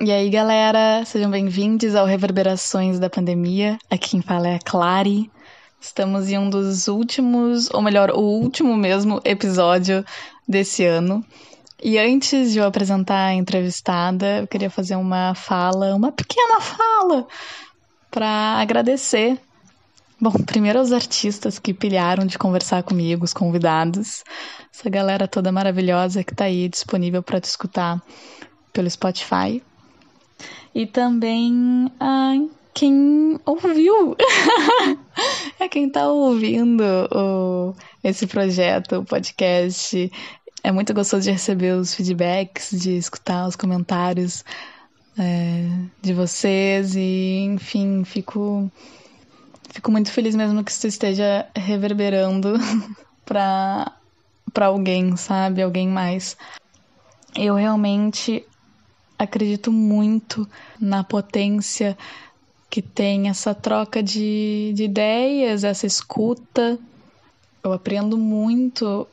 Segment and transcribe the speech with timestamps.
[0.00, 3.76] E aí, galera, sejam bem-vindos ao Reverberações da Pandemia.
[3.90, 5.28] Aqui quem fala é a Clary.
[5.80, 10.04] Estamos em um dos últimos, ou melhor, o último mesmo episódio
[10.46, 11.26] desse ano.
[11.82, 17.26] E antes de eu apresentar a entrevistada, eu queria fazer uma fala, uma pequena fala,
[18.08, 19.36] para agradecer.
[20.20, 24.22] Bom, primeiro aos artistas que pilharam de conversar comigo, os convidados,
[24.72, 28.00] essa galera toda maravilhosa que está aí disponível para te escutar
[28.72, 29.60] pelo Spotify.
[30.78, 32.34] E também a
[32.72, 34.14] quem ouviu,
[35.58, 37.74] é quem está ouvindo o,
[38.04, 40.08] esse projeto, o podcast.
[40.62, 44.44] É muito gostoso de receber os feedbacks, de escutar os comentários
[45.18, 45.68] é,
[46.00, 48.70] de vocês e, enfim, fico,
[49.70, 52.54] fico muito feliz mesmo que isso esteja reverberando
[53.26, 53.90] para
[54.54, 55.60] para alguém, sabe?
[55.60, 56.36] Alguém mais.
[57.36, 58.46] Eu realmente
[59.18, 60.48] acredito muito
[60.80, 61.96] na potência
[62.70, 66.78] que tem essa troca de, de ideias, essa escuta.
[67.64, 69.06] Eu aprendo muito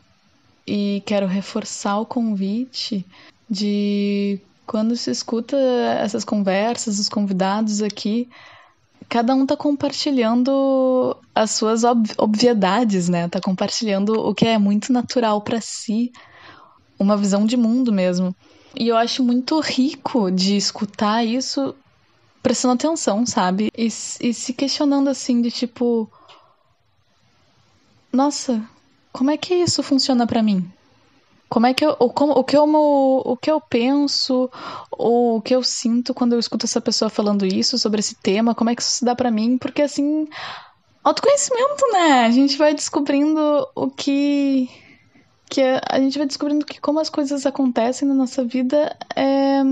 [0.67, 3.06] e quero reforçar o convite
[3.50, 5.58] de quando se escuta
[6.00, 8.28] essas conversas, os convidados aqui,
[9.08, 13.28] cada um tá compartilhando as suas ob obviedades, né?
[13.28, 16.12] Tá compartilhando o que é muito natural para si,
[17.00, 18.36] uma visão de mundo mesmo.
[18.78, 21.76] E eu acho muito rico de escutar isso
[22.44, 23.72] prestando atenção, sabe?
[23.76, 23.90] E, e
[24.34, 26.09] se questionando assim de tipo,
[28.12, 28.62] nossa,
[29.12, 30.72] como é que isso funciona para mim?
[31.50, 34.50] Como é que eu, o, como, o, que eu, o que eu penso
[34.92, 38.53] ou o que eu sinto quando eu escuto essa pessoa falando isso sobre esse tema?
[38.53, 39.58] Como é que isso se dá para mim?
[39.58, 40.28] Porque assim,
[41.03, 42.26] autoconhecimento, né?
[42.26, 44.70] A gente vai descobrindo o que
[45.50, 49.64] que a gente vai descobrindo que como as coisas acontecem na nossa vida é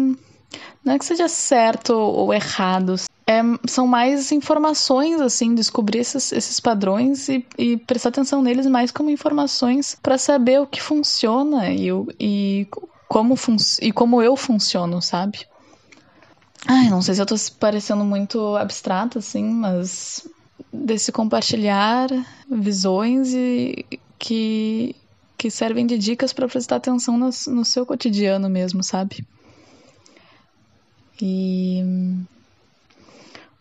[0.83, 2.95] não é que seja certo ou errado.
[3.25, 8.91] É, são mais informações, assim, descobrir esses, esses padrões e, e, prestar atenção neles mais
[8.91, 11.87] como informações para saber o que funciona e,
[12.19, 12.67] e,
[13.07, 15.47] como fun e como eu funciono, sabe?
[16.67, 20.27] Ai, não sei se eu tô parecendo muito abstrata, assim, mas
[20.71, 22.09] desse compartilhar
[22.49, 23.85] visões e
[24.19, 24.95] que,
[25.43, 29.27] que servem de dicas para prestar atenção no, no seu cotidiano mesmo, sabe?
[31.21, 31.83] E.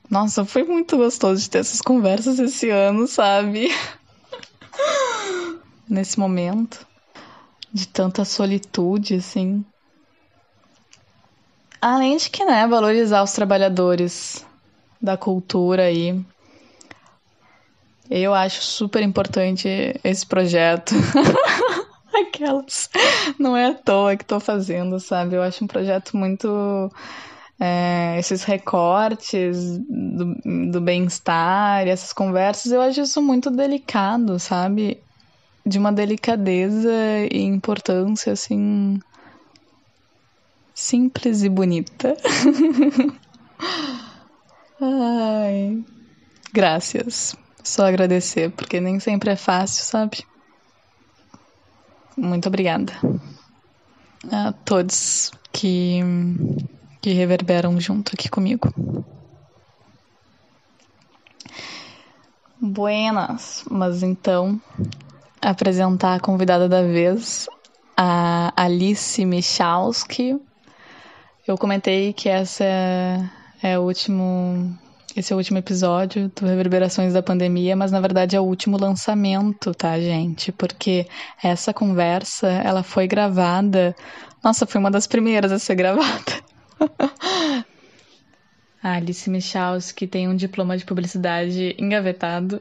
[0.08, 3.68] Nossa, foi muito gostoso de ter essas conversas esse ano, sabe?
[5.90, 6.86] Nesse momento
[7.72, 9.64] de tanta solitude, assim.
[11.80, 14.46] Além de que, né, valorizar os trabalhadores
[15.00, 16.24] da cultura aí.
[18.14, 19.66] Eu acho super importante
[20.04, 20.94] esse projeto.
[22.12, 22.90] Aquelas.
[23.38, 25.34] Não é à toa que tô fazendo, sabe?
[25.34, 26.92] Eu acho um projeto muito
[27.58, 30.34] é, esses recortes do,
[30.70, 35.02] do bem-estar, essas conversas, eu acho isso muito delicado, sabe?
[35.64, 36.92] De uma delicadeza
[37.30, 39.00] e importância, assim.
[40.74, 42.14] simples e bonita.
[44.82, 45.82] Ai.
[46.52, 47.34] Graças.
[47.64, 50.24] Só agradecer, porque nem sempre é fácil, sabe?
[52.16, 52.92] Muito obrigada
[54.30, 56.00] a todos que
[57.00, 58.72] que reverberam junto aqui comigo.
[62.60, 64.60] Buenas, mas então
[65.40, 67.48] apresentar a convidada da vez,
[67.96, 70.40] a Alice Michalski.
[71.44, 72.64] Eu comentei que essa
[73.60, 74.78] é o último
[75.14, 78.78] esse é o último episódio do Reverberações da Pandemia, mas na verdade é o último
[78.78, 80.50] lançamento, tá, gente?
[80.50, 81.06] Porque
[81.42, 83.94] essa conversa, ela foi gravada.
[84.42, 86.42] Nossa, foi uma das primeiras a ser gravada.
[88.82, 92.58] A Alice Michalski tem um diploma de publicidade engavetado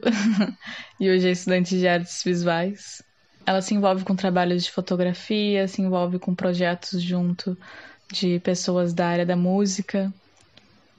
[0.99, 3.01] e hoje é estudante de artes visuais.
[3.45, 7.57] Ela se envolve com trabalhos de fotografia, se envolve com projetos junto
[8.11, 10.13] de pessoas da área da música,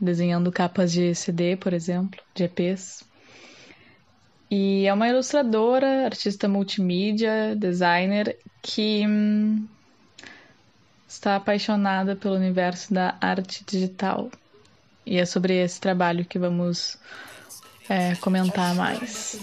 [0.03, 3.05] desenhando capas de CD, por exemplo, de EPs.
[4.51, 9.67] E é uma ilustradora, artista multimídia, designer que hum,
[11.09, 14.31] está apaixonada pelo universo da arte digital.
[15.07, 16.99] E é sobre esse trabalho que vamos
[17.89, 19.39] é, comentar mais.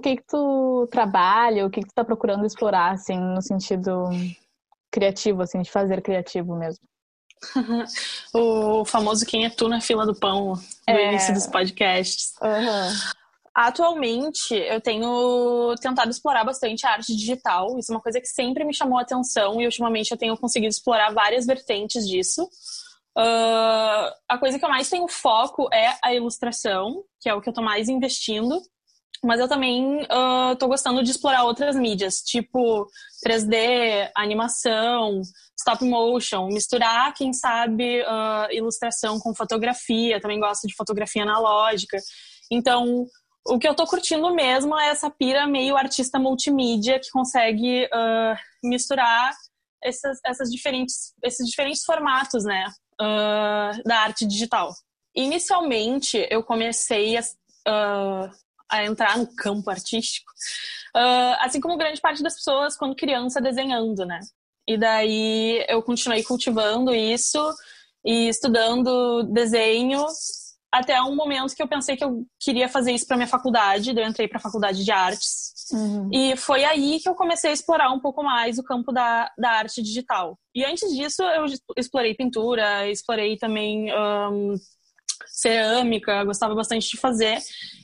[0.00, 1.66] Com o que que tu trabalho?
[1.66, 4.08] O que, que tu tá procurando explorar, assim, no sentido
[4.90, 6.82] criativo, assim, de fazer criativo mesmo?
[8.34, 10.54] o famoso quem é tu na fila do pão
[10.88, 11.08] no é...
[11.08, 12.34] início dos podcasts.
[12.42, 13.20] Uhum.
[13.54, 17.78] Atualmente, eu tenho tentado explorar bastante a arte digital.
[17.78, 20.70] Isso é uma coisa que sempre me chamou a atenção e ultimamente eu tenho conseguido
[20.70, 22.44] explorar várias vertentes disso.
[23.18, 27.48] Uh, a coisa que eu mais tenho foco é a ilustração, que é o que
[27.48, 28.62] eu estou mais investindo.
[29.22, 32.86] Mas eu também uh, gostando de explorar outras mídias, tipo
[33.26, 35.20] 3D, animação,
[35.58, 40.20] stop motion, misturar, quem sabe, uh, ilustração com fotografia.
[40.20, 41.98] Também gosto de fotografia analógica.
[42.50, 43.06] Então,
[43.46, 48.36] o que eu tô curtindo mesmo é essa pira meio artista multimídia que consegue uh,
[48.62, 49.32] misturar
[49.82, 52.66] essas, essas diferentes, esses diferentes formatos, né,
[53.00, 54.72] uh, da arte digital.
[55.14, 58.30] Inicialmente, eu comecei a, uh,
[58.70, 60.30] a entrar no campo artístico,
[61.40, 64.20] assim como grande parte das pessoas quando criança desenhando, né.
[64.66, 67.38] E daí eu continuei cultivando isso
[68.04, 70.06] e estudando desenho
[70.72, 74.06] até um momento que eu pensei que eu queria fazer isso para minha faculdade, eu
[74.06, 75.50] entrei para a faculdade de artes.
[75.72, 76.08] Uhum.
[76.12, 79.50] E foi aí que eu comecei a explorar um pouco mais o campo da, da
[79.50, 80.38] arte digital.
[80.54, 81.44] E antes disso, eu
[81.76, 84.54] explorei pintura, explorei também um,
[85.26, 87.38] cerâmica, gostava bastante de fazer.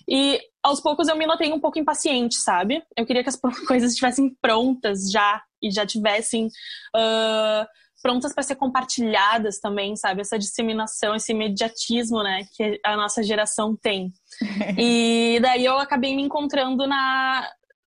[0.08, 2.82] E aos poucos eu me notei um pouco impaciente, sabe?
[2.96, 3.36] Eu queria que as
[3.66, 6.46] coisas estivessem prontas já e já tivessem.
[6.94, 7.66] Uh,
[8.02, 10.20] prontas para ser compartilhadas também, sabe?
[10.20, 14.12] Essa disseminação, esse imediatismo, né, que a nossa geração tem.
[14.78, 17.50] e daí eu acabei me encontrando na,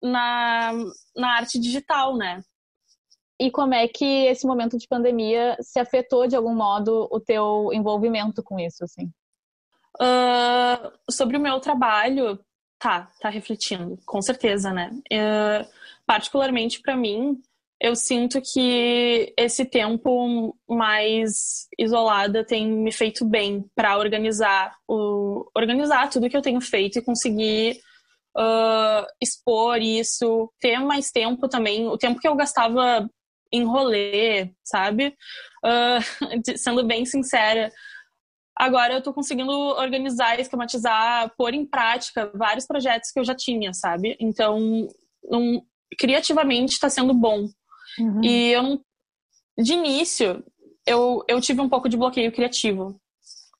[0.03, 0.73] na,
[1.17, 2.41] na arte digital, né?
[3.41, 7.71] E como é que esse momento de pandemia se afetou de algum modo o teu
[7.73, 9.11] envolvimento com isso, assim?
[10.01, 12.39] Uh, sobre o meu trabalho,
[12.87, 14.93] tá, tá refletindo, com certeza, né?
[15.13, 15.69] Uh,
[16.07, 17.37] particularmente para mim,
[17.81, 26.09] eu sinto que esse tempo mais isolada tem me feito bem para organizar o organizar
[26.09, 27.81] tudo que eu tenho feito e conseguir
[28.39, 33.11] uh, expor isso, ter mais tempo também, o tempo que eu gastava
[33.53, 35.13] em rolê, sabe?
[35.65, 37.73] Uh, sendo bem sincera,
[38.57, 43.73] agora eu tô conseguindo organizar, esquematizar, pôr em prática vários projetos que eu já tinha,
[43.75, 44.17] sabe?
[44.19, 44.89] Então,
[45.31, 45.63] um,
[45.99, 47.49] criativamente está sendo bom
[47.99, 48.23] Uhum.
[48.23, 48.81] E eu.
[49.59, 50.45] De início,
[50.87, 53.01] eu, eu tive um pouco de bloqueio criativo.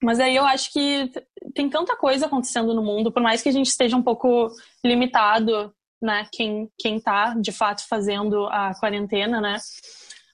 [0.01, 1.11] Mas aí eu acho que
[1.55, 4.47] tem tanta coisa acontecendo no mundo, por mais que a gente esteja um pouco
[4.85, 6.27] limitado, né?
[6.31, 9.57] Quem, quem tá de fato fazendo a quarentena, né?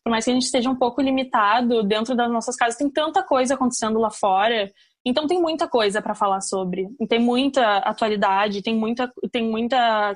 [0.04, 3.24] Por mais que a gente esteja um pouco limitado dentro das nossas casas, tem tanta
[3.24, 4.72] coisa acontecendo lá fora.
[5.06, 6.88] Então tem muita coisa para falar sobre.
[7.08, 10.16] Tem muita atualidade, tem muita, tem muita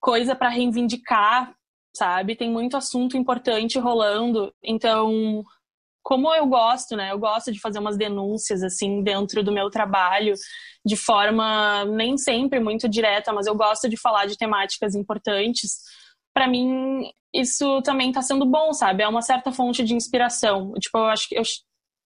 [0.00, 1.54] coisa para reivindicar
[1.96, 2.36] sabe?
[2.36, 4.52] Tem muito assunto importante rolando.
[4.62, 5.42] Então,
[6.02, 7.10] como eu gosto, né?
[7.10, 10.34] Eu gosto de fazer umas denúncias assim dentro do meu trabalho,
[10.84, 15.80] de forma nem sempre muito direta, mas eu gosto de falar de temáticas importantes.
[16.34, 19.02] Para mim, isso também está sendo bom, sabe?
[19.02, 20.72] É uma certa fonte de inspiração.
[20.74, 21.42] Tipo, eu acho que eu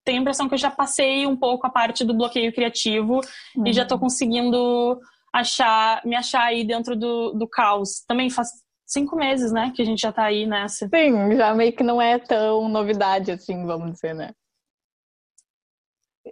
[0.04, 3.20] tenho a impressão que eu já passei um pouco a parte do bloqueio criativo
[3.56, 3.66] uhum.
[3.66, 4.02] e já estou uhum.
[4.04, 4.98] conseguindo
[5.32, 8.04] achar, me achar aí dentro do, do caos.
[8.06, 8.48] Também faz
[8.86, 9.72] cinco meses, né?
[9.74, 10.88] Que a gente já tá aí nessa.
[10.88, 14.32] Sim, já meio que não é tão novidade assim, vamos dizer, né?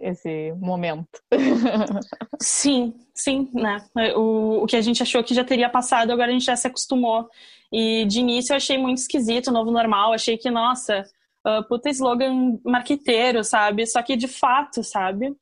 [0.01, 1.21] Esse momento.
[2.41, 3.85] sim, sim, né?
[4.15, 6.67] O, o que a gente achou que já teria passado, agora a gente já se
[6.67, 7.27] acostumou.
[7.71, 11.05] E de início eu achei muito esquisito o novo normal, achei que, nossa,
[11.45, 13.85] uh, puta slogan marqueteiro, sabe?
[13.85, 15.35] Só que de fato, sabe?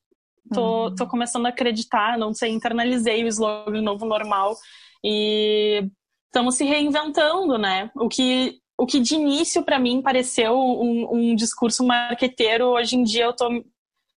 [0.53, 0.95] Tô, uhum.
[0.95, 4.55] tô começando a acreditar, não sei, internalizei o slogan novo normal.
[5.03, 5.87] E
[6.25, 7.91] estamos se reinventando, né?
[7.95, 13.03] O que, o que de início para mim pareceu um, um, discurso marqueteiro, hoje em
[13.03, 13.49] dia eu tô,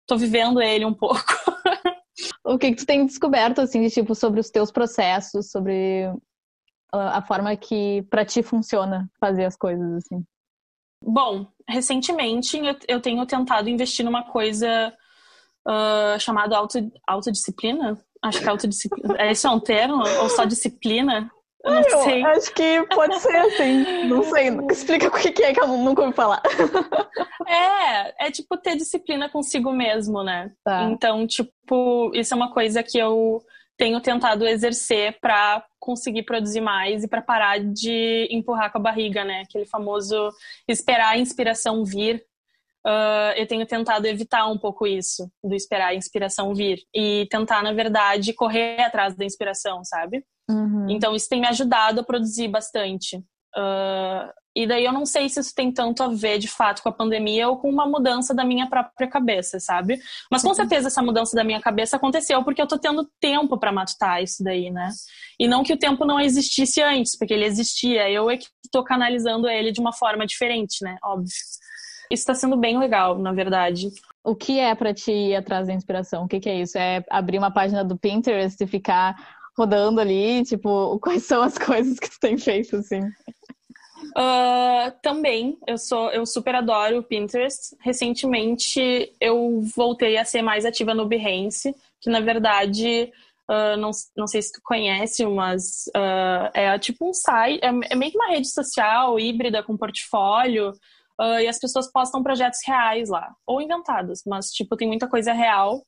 [0.10, 1.24] tô vivendo ele um pouco.
[2.44, 6.12] o que, que tu tem descoberto, assim, de, tipo, sobre os teus processos, sobre
[6.92, 10.25] a forma que para ti funciona fazer as coisas, assim?
[11.01, 14.92] Bom, recentemente eu, tenho tentado investir numa coisa
[15.68, 17.98] uh, chamada auto, autodisciplina.
[18.22, 19.16] Acho que autodisciplina.
[19.22, 20.04] É isso é um termo?
[20.22, 21.32] Ou só disciplina?
[21.63, 22.24] Eu não eu sei.
[22.24, 24.08] Acho que pode ser assim.
[24.08, 24.50] Não sei.
[24.72, 26.42] Explica o que é que eu nunca ouvi falar.
[27.48, 30.51] É, é tipo ter disciplina consigo mesmo, né?
[30.63, 30.84] Tá.
[30.84, 33.42] Então, tipo, isso é uma coisa que eu
[33.78, 39.24] tenho tentado exercer para conseguir produzir mais e para parar de empurrar com a barriga,
[39.24, 39.42] né?
[39.42, 40.30] Aquele famoso
[40.68, 42.24] esperar a inspiração vir.
[42.86, 46.80] Uh, eu tenho tentado evitar um pouco isso, do esperar a inspiração vir.
[46.94, 50.25] E tentar, na verdade, correr atrás da inspiração, sabe?
[50.50, 50.89] Uhum.
[50.89, 53.18] Então, isso tem me ajudado a produzir bastante.
[53.56, 56.89] Uh, e daí eu não sei se isso tem tanto a ver de fato com
[56.89, 60.00] a pandemia ou com uma mudança da minha própria cabeça, sabe?
[60.29, 63.72] Mas com certeza essa mudança da minha cabeça aconteceu porque eu tô tendo tempo para
[63.72, 64.89] matutar isso daí, né?
[65.39, 68.84] E não que o tempo não existisse antes, porque ele existia, eu é que tô
[68.84, 70.98] canalizando ele de uma forma diferente, né?
[71.03, 71.29] Óbvio.
[72.12, 73.88] Isso tá sendo bem legal, na verdade.
[74.24, 76.25] O que é para ti ir atrás da inspiração?
[76.25, 76.77] O que, que é isso?
[76.77, 79.15] É abrir uma página do Pinterest e ficar
[79.60, 80.44] rodando ali?
[80.44, 83.01] Tipo, quais são as coisas que tu tem feito, assim?
[84.18, 87.75] Uh, também, eu sou, eu super adoro o Pinterest.
[87.82, 93.12] Recentemente eu voltei a ser mais ativa no Behance, que na verdade,
[93.50, 97.96] uh, não, não sei se tu conhece, mas uh, é tipo um site, é, é,
[97.96, 100.74] meio que uma rede social híbrida com portfólio,
[101.42, 105.84] e as pessoas postam projetos reais lá, ou inventados, mas tipo, tem muita coisa real.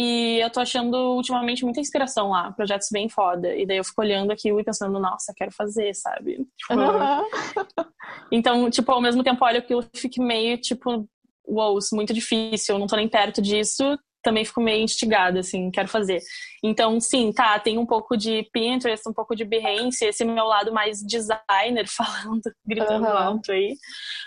[0.00, 3.52] E eu tô achando ultimamente muita inspiração lá, projetos bem foda.
[3.56, 6.38] E daí eu fico olhando aquilo e pensando, nossa, quero fazer, sabe?
[6.70, 7.24] Uhum.
[8.30, 11.04] então, tipo, ao mesmo tempo olho aquilo e fico meio, tipo,
[11.44, 13.98] wow, isso é muito difícil, eu não tô nem perto disso.
[14.22, 16.20] Também fico meio instigada, assim, quero fazer.
[16.62, 20.44] Então, sim, tá, tem um pouco de Pinterest, um pouco de Behance, esse é meu
[20.44, 23.16] lado mais designer falando, gritando uhum.
[23.16, 23.74] alto aí.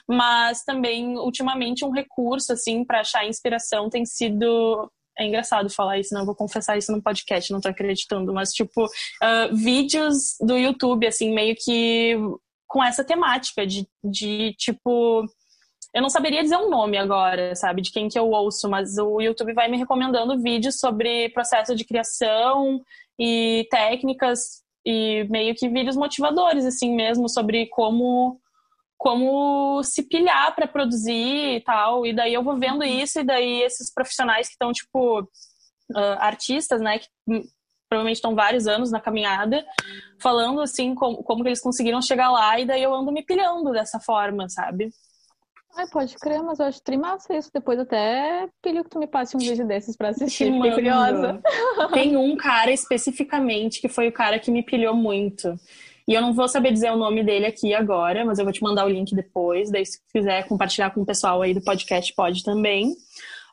[0.05, 6.13] Mas também, ultimamente, um recurso, assim, para achar inspiração tem sido é engraçado falar isso,
[6.13, 11.07] não vou confessar isso no podcast, não tô acreditando, mas tipo, uh, vídeos do YouTube,
[11.07, 12.17] assim, meio que
[12.67, 15.25] com essa temática de, de tipo.
[15.93, 19.19] Eu não saberia dizer um nome agora, sabe, de quem que eu ouço, mas o
[19.19, 22.81] YouTube vai me recomendando vídeos sobre processo de criação
[23.19, 28.39] e técnicas e meio que vídeos motivadores, assim mesmo, sobre como
[29.01, 32.05] como se pilhar para produzir e tal.
[32.05, 33.01] E daí eu vou vendo uhum.
[33.01, 37.07] isso, e daí esses profissionais que estão, tipo, uh, artistas, né, que
[37.89, 39.65] provavelmente estão vários anos na caminhada,
[40.21, 43.71] falando assim como, como que eles conseguiram chegar lá, e daí eu ando me pilhando
[43.71, 44.91] dessa forma, sabe?
[45.75, 47.49] Ai, pode crer, mas eu acho trimassa isso.
[47.51, 50.51] Depois até pilho que tu me passe um vídeo desses pra assistir.
[50.53, 51.41] Fiquei curiosa.
[51.93, 55.57] Tem um cara especificamente que foi o cara que me pilhou muito.
[56.07, 58.63] E eu não vou saber dizer o nome dele aqui agora, mas eu vou te
[58.63, 59.71] mandar o link depois.
[59.71, 62.91] Daí, se quiser compartilhar com o pessoal aí do podcast, pode também.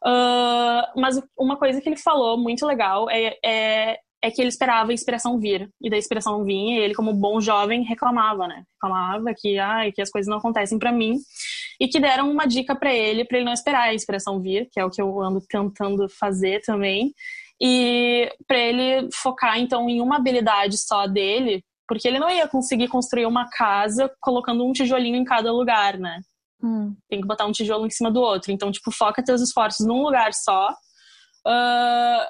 [0.04, 4.90] Uh, mas uma coisa que ele falou muito legal é, é, é, que ele esperava
[4.90, 5.68] a inspiração vir.
[5.80, 8.64] E da inspiração vinha, e ele, como bom jovem, reclamava, né?
[8.74, 11.16] Reclamava que, ai, que as coisas não acontecem para mim.
[11.80, 14.80] E que deram uma dica para ele, para ele não esperar a inspiração vir, que
[14.80, 17.12] é o que eu ando tentando fazer também.
[17.60, 22.88] E para ele focar, então, em uma habilidade só dele, porque ele não ia conseguir
[22.88, 26.20] construir uma casa colocando um tijolinho em cada lugar, né?
[26.62, 26.94] Hum.
[27.08, 28.52] Tem que botar um tijolo em cima do outro.
[28.52, 30.68] Então, tipo, foca teus esforços num lugar só.
[31.46, 32.26] Uh,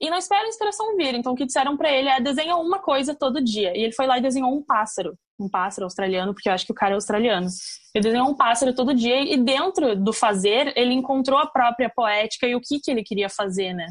[0.00, 1.14] e não espera a inspiração vir.
[1.14, 3.76] Então, o que disseram para ele é desenha uma coisa todo dia.
[3.76, 5.16] E ele foi lá e desenhou um pássaro.
[5.40, 7.48] Um pássaro australiano, porque eu acho que o cara é australiano.
[7.94, 12.46] Ele desenhou um pássaro todo dia e dentro do fazer, ele encontrou a própria poética
[12.46, 13.86] e o que, que ele queria fazer, né?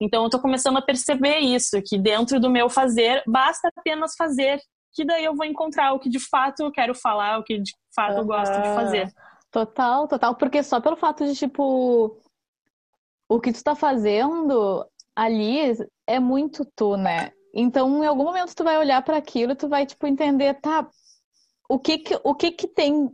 [0.00, 4.60] Então eu estou começando a perceber isso, que dentro do meu fazer basta apenas fazer,
[4.92, 7.72] que daí eu vou encontrar o que de fato eu quero falar, o que de
[7.94, 8.18] fato uhum.
[8.20, 9.12] eu gosto de fazer.
[9.50, 12.20] Total, total, porque só pelo fato de tipo
[13.28, 14.86] o que tu está fazendo
[15.16, 15.58] ali
[16.06, 17.30] é muito tu, né?
[17.54, 20.88] Então, em algum momento tu vai olhar para aquilo e tu vai tipo entender, tá,
[21.68, 23.10] o que que, o que que tem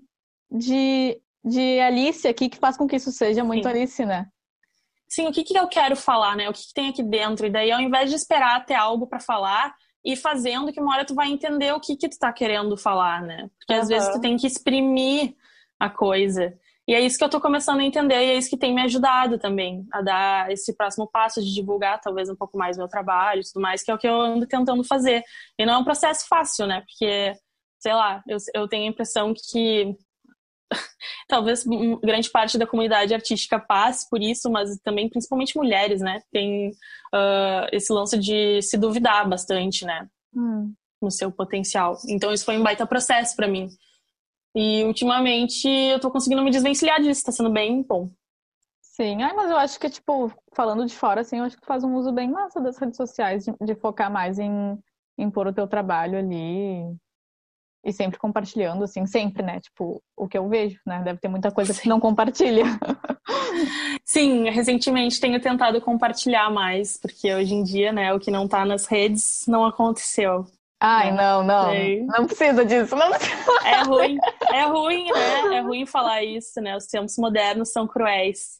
[0.51, 3.71] de de Alice aqui que faz com que isso seja muito Sim.
[3.71, 4.29] Alice, né?
[5.11, 6.49] Sim, o que, que eu quero falar, né?
[6.49, 7.47] O que, que tem aqui dentro?
[7.47, 9.75] E daí, ao invés de esperar ter algo para falar,
[10.05, 13.21] ir fazendo, que uma hora tu vai entender o que, que tu tá querendo falar,
[13.21, 13.50] né?
[13.59, 13.81] Porque uhum.
[13.81, 15.35] às vezes tu tem que exprimir
[15.79, 16.57] a coisa.
[16.87, 18.83] E é isso que eu tô começando a entender e é isso que tem me
[18.83, 23.40] ajudado também a dar esse próximo passo de divulgar talvez um pouco mais meu trabalho
[23.40, 25.23] e tudo mais, que é o que eu ando tentando fazer.
[25.59, 26.81] E não é um processo fácil, né?
[26.81, 27.33] Porque,
[27.79, 29.95] sei lá, eu, eu tenho a impressão que
[31.29, 31.65] talvez
[32.03, 36.21] grande parte da comunidade artística passe por isso, mas também principalmente mulheres, né?
[36.33, 40.09] Tem uh, esse lance de se duvidar bastante, né?
[40.35, 40.73] Hum.
[41.00, 41.97] No seu potencial.
[42.09, 43.69] Então isso foi um baita processo para mim.
[44.55, 48.11] E ultimamente eu tô conseguindo me desvencilhar disso, tá sendo bem bom.
[49.00, 51.67] Sim, Ai, mas eu acho que, tipo, falando de fora, assim, eu acho que tu
[51.67, 54.79] faz um uso bem massa das redes sociais, de, de focar mais em,
[55.17, 56.85] em pôr o teu trabalho ali,
[57.85, 59.61] e sempre compartilhando, assim, sempre, né?
[59.61, 61.03] Tipo, o que eu vejo, né?
[61.03, 62.65] Deve ter muita coisa que não compartilha.
[64.05, 68.65] Sim, recentemente tenho tentado compartilhar mais, porque hoje em dia, né, o que não tá
[68.65, 70.47] nas redes não aconteceu.
[70.83, 71.71] Ai, não, não.
[71.71, 72.03] Sei.
[72.07, 73.11] Não precisa disso, não
[73.67, 74.19] É ruim,
[74.51, 75.57] é ruim, né?
[75.57, 76.75] É ruim falar isso, né?
[76.75, 78.59] Os tempos modernos são cruéis.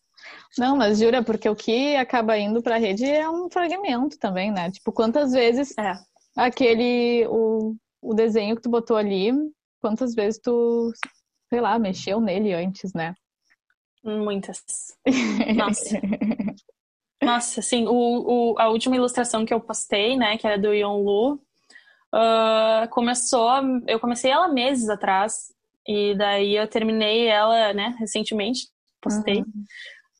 [0.59, 4.71] Não, mas jura, porque o que acaba indo pra rede é um fragmento também, né?
[4.71, 5.95] Tipo, quantas vezes é
[6.37, 9.33] Aquele, o, o desenho que tu botou ali,
[9.81, 10.93] quantas vezes tu,
[11.49, 13.15] sei lá, mexeu nele antes, né?
[14.03, 14.63] Muitas.
[15.57, 16.01] Nossa.
[17.23, 21.03] Nossa, assim, o, o, a última ilustração que eu postei, né, que era do Yon
[21.03, 21.35] Lu,
[22.15, 23.51] uh, começou,
[23.87, 25.53] eu comecei ela meses atrás,
[25.87, 28.69] e daí eu terminei ela, né, recentemente,
[29.03, 29.45] postei.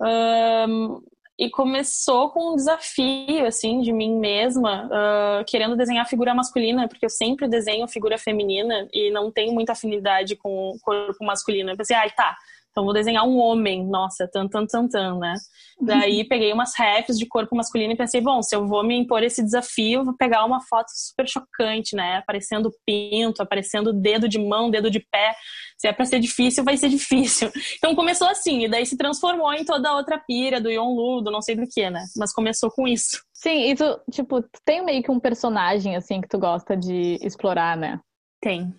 [0.01, 0.99] Uhum.
[0.99, 1.03] Um,
[1.41, 7.07] e começou com um desafio, assim, de mim mesma, uh, querendo desenhar figura masculina, porque
[7.07, 11.71] eu sempre desenho figura feminina e não tenho muita afinidade com o corpo masculino.
[11.71, 12.37] Eu pensei, ai, ah, tá,
[12.81, 15.35] então vou desenhar um homem, nossa, tan, tan, tan, tan, né?
[15.83, 19.23] Daí peguei umas refs de corpo masculino e pensei, bom, se eu vou me impor
[19.23, 22.17] esse desafio, vou pegar uma foto super chocante, né?
[22.17, 25.35] Aparecendo pinto, aparecendo dedo de mão, dedo de pé.
[25.77, 27.51] Se é para ser difícil, vai ser difícil.
[27.77, 31.23] Então começou assim, e daí se transformou em toda a outra pira do Yon Lu,
[31.23, 32.05] do não sei do que, né?
[32.17, 33.23] Mas começou com isso.
[33.35, 37.19] Sim, e tu, tipo, tu tem meio que um personagem, assim, que tu gosta de
[37.23, 38.01] explorar, né?
[38.41, 38.75] Tem.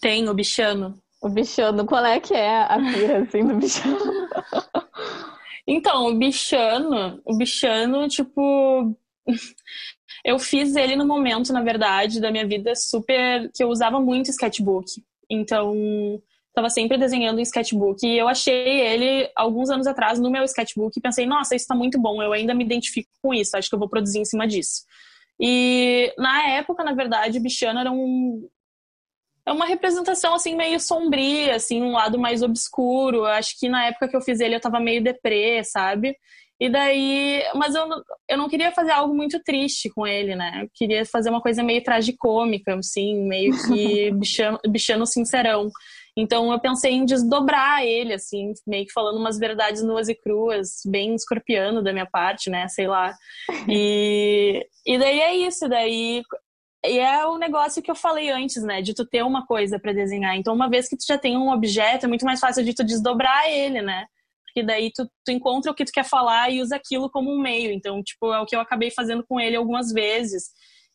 [0.00, 0.98] Tem, o bichano.
[1.26, 3.98] O bichano, qual é que é a pira, assim, do bichano?
[5.66, 8.96] então, o bichano, o bichano, tipo...
[10.24, 13.50] eu fiz ele no momento, na verdade, da minha vida super...
[13.52, 15.02] que eu usava muito sketchbook.
[15.28, 15.74] Então,
[16.46, 18.06] estava sempre desenhando em sketchbook.
[18.06, 21.74] E eu achei ele, alguns anos atrás, no meu sketchbook e pensei, nossa, isso está
[21.74, 24.46] muito bom, eu ainda me identifico com isso, acho que eu vou produzir em cima
[24.46, 24.84] disso.
[25.40, 28.48] E na época, na verdade, o Bichano era um,
[29.46, 33.24] é uma representação assim meio sombria, assim, um lado mais obscuro.
[33.24, 36.16] Acho que na época que eu fiz ele eu tava meio deprê, sabe?
[36.58, 37.86] E daí, mas eu,
[38.28, 40.62] eu não queria fazer algo muito triste com ele, né?
[40.62, 45.70] Eu queria fazer uma coisa meio tragicômica, assim, meio que bichano, bichano sincerão.
[46.16, 50.80] Então eu pensei em desdobrar ele, assim, meio que falando umas verdades nuas e cruas,
[50.86, 52.66] bem escorpiano da minha parte, né?
[52.68, 53.14] Sei lá.
[53.68, 56.22] E, e daí é isso, daí
[56.90, 58.82] e é o negócio que eu falei antes, né?
[58.82, 60.36] De tu ter uma coisa para desenhar.
[60.36, 62.84] Então, uma vez que tu já tem um objeto, é muito mais fácil de tu
[62.84, 64.06] desdobrar ele, né?
[64.46, 67.40] Porque daí tu, tu encontra o que tu quer falar e usa aquilo como um
[67.40, 67.72] meio.
[67.72, 70.44] Então, tipo, é o que eu acabei fazendo com ele algumas vezes.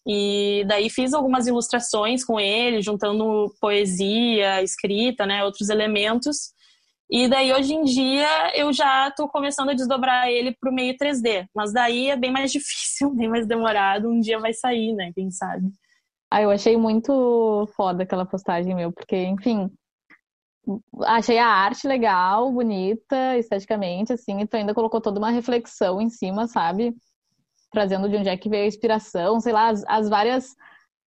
[0.08, 5.44] E daí fiz algumas ilustrações com ele, juntando poesia, escrita, né?
[5.44, 6.54] Outros elementos.
[7.12, 10.96] E daí, hoje em dia, eu já estou começando a desdobrar ele para o meio
[10.96, 11.46] 3D.
[11.54, 14.10] Mas daí é bem mais difícil, bem mais demorado.
[14.10, 15.12] Um dia vai sair, né?
[15.14, 15.70] Quem sabe.
[16.32, 19.70] Ah, eu achei muito foda aquela postagem meu, porque, enfim,
[21.02, 26.10] achei a arte legal, bonita, esteticamente, assim, e tu ainda colocou toda uma reflexão em
[26.10, 26.96] cima, sabe?
[27.70, 30.56] Trazendo de onde é que veio a inspiração, sei lá, as, as várias.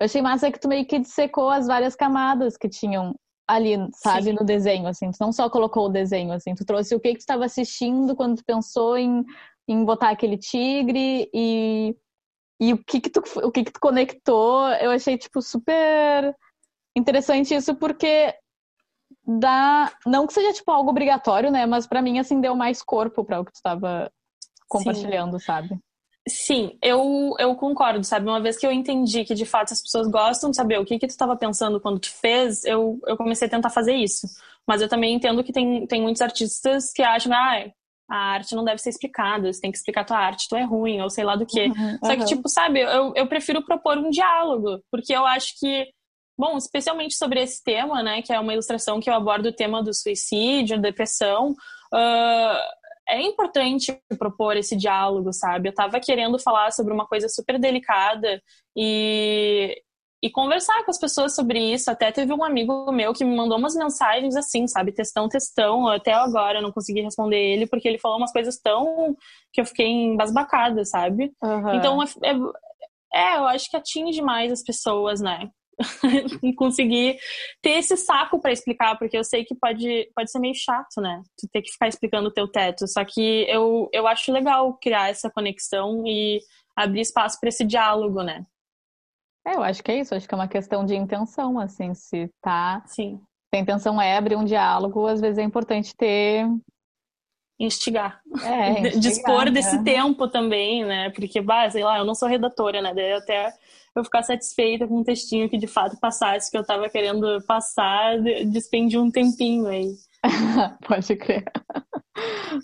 [0.02, 3.16] Eu achei massa que tu meio que dissecou as várias camadas que tinham
[3.48, 4.34] ali, sabe, Sim.
[4.34, 5.12] no desenho, assim.
[5.12, 8.16] Tu não só colocou o desenho, assim, tu trouxe o que que tu estava assistindo
[8.16, 9.24] quando tu pensou em,
[9.68, 11.96] em botar aquele tigre e
[12.60, 16.34] e o que que tu, o que que tu conectou, eu achei, tipo, super
[16.96, 18.34] interessante isso, porque
[19.26, 23.26] dá, não que seja, tipo, algo obrigatório, né, mas para mim, assim, deu mais corpo
[23.26, 24.10] para o que tu estava
[24.70, 25.46] compartilhando, Sim.
[25.46, 25.80] sabe?
[26.28, 28.28] Sim, eu, eu concordo, sabe?
[28.28, 30.98] Uma vez que eu entendi que de fato as pessoas gostam de saber o que
[30.98, 34.28] que tu estava pensando quando tu fez, eu, eu comecei a tentar fazer isso.
[34.66, 37.66] Mas eu também entendo que tem, tem muitos artistas que acham, ah,
[38.10, 41.02] a arte não deve ser explicada, você tem que explicar tua arte, tu é ruim,
[41.02, 41.66] ou sei lá do que.
[41.66, 45.88] Uhum, Só que, tipo, sabe, eu, eu prefiro propor um diálogo, porque eu acho que,
[46.38, 49.84] bom, especialmente sobre esse tema, né, que é uma ilustração que eu abordo o tema
[49.84, 51.52] do suicídio, depressão,
[51.94, 52.60] uh,
[53.08, 55.70] é importante propor esse diálogo, sabe?
[55.70, 58.42] Eu tava querendo falar sobre uma coisa super delicada
[58.76, 59.82] e
[60.24, 61.92] e conversar com as pessoas sobre isso.
[61.92, 64.94] Até teve um amigo meu que me mandou umas mensagens assim, sabe?
[64.94, 65.86] Testão, testão.
[65.90, 69.18] Até agora eu não consegui responder ele porque ele falou umas coisas tão
[69.52, 71.34] que eu fiquei embasbacada, sabe?
[71.44, 71.76] Uhum.
[71.76, 72.36] Então, é, é,
[73.14, 75.50] é, eu acho que atinge mais as pessoas, né?
[76.56, 77.18] conseguir
[77.62, 81.22] ter esse saco para explicar, porque eu sei que pode, pode ser meio chato, né?
[81.38, 82.88] Tu ter que ficar explicando o teu teto.
[82.88, 86.40] Só que eu, eu acho legal criar essa conexão e
[86.76, 88.46] abrir espaço para esse diálogo, né?
[89.46, 92.30] É, eu acho que é isso, acho que é uma questão de intenção, assim, se
[92.42, 92.82] tá.
[92.88, 93.22] Sim.
[93.54, 96.48] Se a intenção é abrir um diálogo, às vezes é importante ter.
[97.64, 98.22] Instigar.
[98.44, 99.84] É, instigar, Dispor desse é.
[99.84, 101.10] tempo também, né?
[101.12, 102.94] Porque, bah, sei lá, eu não sou redatora, né?
[102.94, 103.54] Daí até
[103.96, 108.20] eu ficar satisfeita com um textinho que de fato passasse que eu tava querendo passar,
[108.48, 109.94] despendi um tempinho aí.
[110.88, 111.44] Pode crer.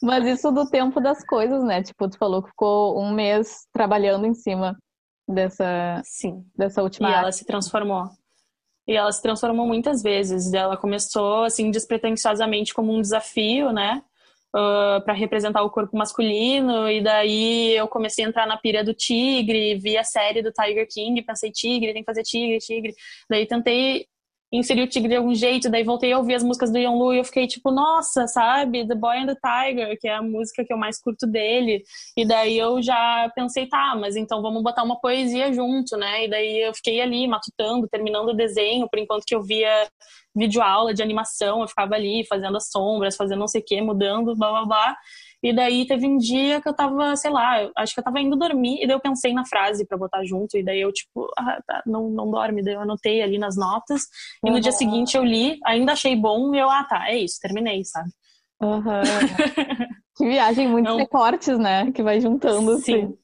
[0.01, 1.83] Mas isso do tempo das coisas, né?
[1.83, 4.77] Tipo, tu falou que ficou um mês trabalhando em cima
[5.27, 6.43] dessa, Sim.
[6.57, 7.09] dessa última.
[7.09, 8.09] E ela se transformou.
[8.87, 10.51] E ela se transformou muitas vezes.
[10.53, 14.01] Ela começou, assim, despretensiosamente como um desafio, né?
[14.55, 18.93] Uh, para representar o corpo masculino, e daí eu comecei a entrar na pira do
[18.93, 22.93] tigre, vi a série do Tiger King, pensei, tigre, tem que fazer tigre, tigre.
[23.29, 24.07] Daí tentei
[24.51, 27.19] inserir o tigre de algum jeito, daí voltei a ouvir as músicas do Lu e
[27.19, 30.73] eu fiquei tipo, nossa, sabe, The Boy and the Tiger, que é a música que
[30.73, 31.83] eu mais curto dele.
[32.17, 36.25] E daí eu já pensei, tá, mas então vamos botar uma poesia junto, né?
[36.25, 39.87] E daí eu fiquei ali matutando, terminando o desenho, por enquanto que eu via
[40.35, 43.81] vídeo aula de animação, eu ficava ali fazendo as sombras, fazendo não sei o que,
[43.81, 44.97] mudando, blá blá blá.
[45.41, 48.35] E daí teve um dia que eu tava, sei lá, acho que eu tava indo
[48.35, 51.61] dormir, e daí eu pensei na frase para botar junto, e daí eu, tipo, ah,
[51.65, 54.03] tá, não, não dorme, daí eu anotei ali nas notas,
[54.45, 57.39] e no dia seguinte eu li, ainda achei bom, e eu, ah, tá, é isso,
[57.41, 58.09] terminei, sabe?
[58.61, 58.81] Uhum.
[60.17, 60.99] que viagem, muitos não...
[60.99, 62.95] recortes, né, que vai juntando, Sim.
[62.95, 63.19] Assim.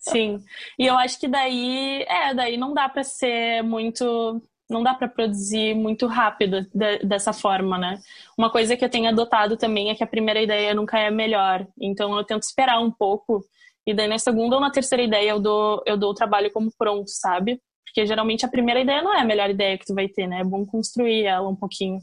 [0.00, 0.38] Sim.
[0.78, 5.08] E eu acho que daí, é, daí não dá para ser muito não dá para
[5.08, 7.98] produzir muito rápido de, dessa forma, né?
[8.36, 11.10] Uma coisa que eu tenho adotado também é que a primeira ideia nunca é a
[11.10, 11.66] melhor.
[11.80, 13.44] Então eu tento esperar um pouco
[13.86, 16.72] e daí na segunda ou na terceira ideia eu dou eu dou o trabalho como
[16.76, 17.60] pronto, sabe?
[17.84, 20.40] Porque geralmente a primeira ideia não é a melhor ideia que tu vai ter, né?
[20.40, 21.98] É bom construir ela um pouquinho.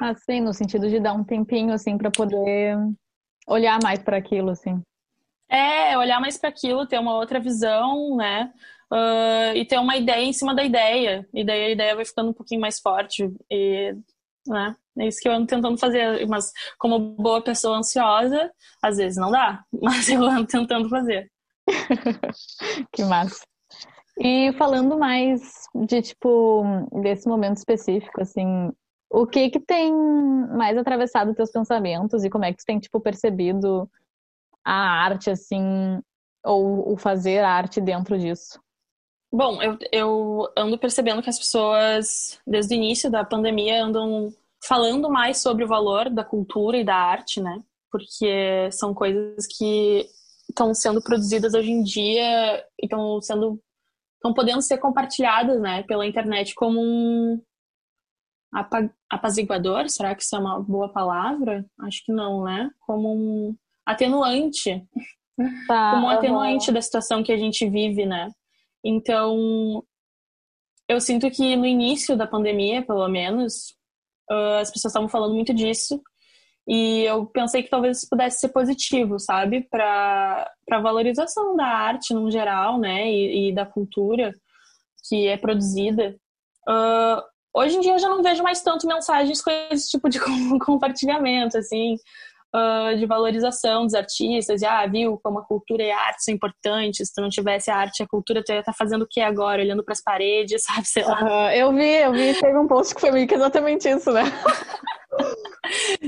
[0.00, 2.76] Ah, sim, no sentido de dar um tempinho assim para poder
[3.46, 4.80] olhar mais para aquilo, assim.
[5.48, 8.52] É, olhar mais para aquilo, ter uma outra visão, né?
[8.92, 11.26] Uh, e ter uma ideia em cima da ideia.
[11.32, 13.32] E daí a ideia vai ficando um pouquinho mais forte.
[13.50, 13.94] E,
[14.46, 14.76] né?
[14.98, 16.26] É isso que eu ando tentando fazer.
[16.26, 18.50] Mas como boa pessoa ansiosa,
[18.82, 19.64] às vezes não dá.
[19.80, 21.30] Mas eu ando tentando fazer.
[22.92, 23.44] que massa.
[24.18, 25.40] E falando mais
[25.86, 26.62] de, tipo,
[27.00, 28.70] desse momento específico, assim,
[29.08, 33.00] o que que tem mais atravessado teus pensamentos e como é que tu tem, tipo,
[33.00, 33.90] percebido
[34.62, 36.02] a arte, assim,
[36.44, 38.60] ou o fazer arte dentro disso?
[39.32, 44.28] Bom, eu, eu ando percebendo que as pessoas, desde o início da pandemia, andam
[44.66, 47.62] falando mais sobre o valor da cultura e da arte, né?
[47.90, 50.06] Porque são coisas que
[50.48, 53.60] estão sendo produzidas hoje em dia e estão sendo
[54.16, 57.40] estão podendo ser compartilhadas, né, pela internet como um
[59.10, 61.64] apaziguador, será que isso é uma boa palavra?
[61.80, 62.68] Acho que não, né?
[62.80, 64.84] Como um atenuante.
[65.66, 66.74] Tá, como um atenuante uhum.
[66.74, 68.28] da situação que a gente vive, né?
[68.84, 69.84] Então,
[70.88, 73.70] eu sinto que no início da pandemia, pelo menos,
[74.30, 76.02] uh, as pessoas estavam falando muito disso.
[76.66, 79.66] E eu pensei que talvez pudesse ser positivo, sabe?
[79.70, 83.10] Para a valorização da arte no geral, né?
[83.10, 84.34] E, e da cultura
[85.08, 86.16] que é produzida.
[86.68, 87.22] Uh,
[87.54, 90.20] hoje em dia eu já não vejo mais tanto mensagens com esse tipo de
[90.64, 91.96] compartilhamento, assim
[92.54, 96.34] uh, de valorização dos artistas, e ah, viu como a cultura e a arte são
[96.34, 99.02] importantes, se tu não tivesse a arte e a cultura, tu ia estar tá fazendo
[99.02, 99.62] o que agora?
[99.62, 100.86] Olhando para as paredes, sabe?
[100.86, 101.54] Sei lá.
[101.54, 104.24] Eu vi, eu vi, teve um post que foi meio que exatamente isso, né?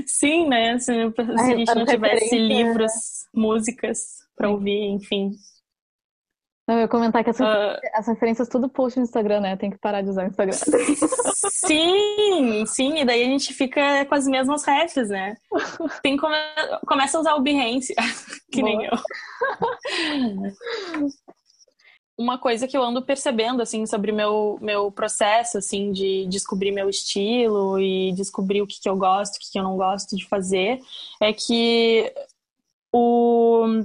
[0.05, 0.77] Sim, né?
[0.79, 2.91] Se, se a gente não tivesse livros,
[3.33, 5.31] músicas para ouvir, enfim.
[6.67, 9.57] Não, eu ia comentar que essa, uh, as referências tudo post no Instagram, né?
[9.57, 10.57] Tem que parar de usar o Instagram.
[11.51, 15.35] Sim, sim, e daí a gente fica com as mesmas refs, né?
[16.01, 16.35] Tem come...
[16.87, 17.93] Começa a usar o Behance,
[18.49, 18.77] que Boa.
[18.77, 18.97] nem eu.
[22.17, 26.89] Uma coisa que eu ando percebendo, assim, sobre meu, meu processo, assim, de descobrir meu
[26.89, 30.25] estilo e descobrir o que, que eu gosto, o que, que eu não gosto de
[30.27, 30.79] fazer,
[31.19, 32.13] é que
[32.93, 33.83] o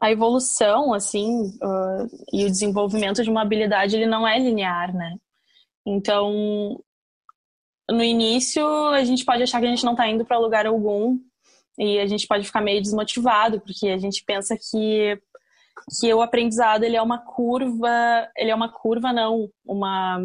[0.00, 5.16] a evolução, assim, uh, e o desenvolvimento de uma habilidade, ele não é linear, né?
[5.86, 6.78] Então,
[7.90, 11.18] no início, a gente pode achar que a gente não está indo para lugar algum
[11.78, 15.18] e a gente pode ficar meio desmotivado, porque a gente pensa que
[16.00, 20.18] que o aprendizado ele é uma curva, ele é uma curva não, uma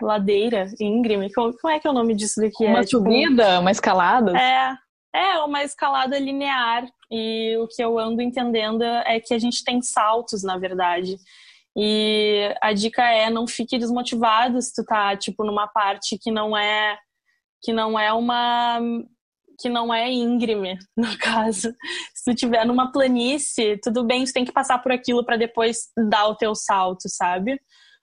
[0.00, 1.32] ladeira íngreme.
[1.32, 2.64] Como, é que é o nome disso daqui?
[2.64, 3.60] Uma é, subida, tipo...
[3.60, 4.38] uma escalada?
[4.38, 4.76] É,
[5.14, 6.86] é uma escalada linear.
[7.10, 11.16] E o que eu ando entendendo é que a gente tem saltos, na verdade.
[11.76, 16.56] E a dica é não fique desmotivado se tu tá tipo numa parte que não
[16.56, 16.98] é
[17.62, 18.80] que não é uma
[19.60, 21.74] que não é íngreme, no caso.
[22.14, 25.88] Se tu tiver numa planície, tudo bem, tu tem que passar por aquilo para depois
[26.08, 27.54] dar o teu salto, sabe?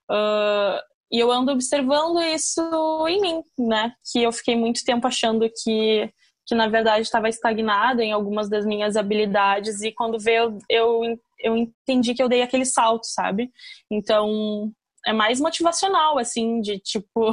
[0.09, 0.79] Uh,
[1.11, 2.61] e eu ando observando isso
[3.07, 3.91] em mim, né?
[4.11, 6.11] Que eu fiquei muito tempo achando que
[6.47, 11.01] que na verdade estava estagnada em algumas das minhas habilidades e quando veio eu,
[11.39, 13.51] eu entendi que eu dei aquele salto, sabe?
[13.91, 14.71] Então
[15.05, 17.31] é mais motivacional, assim, de tipo.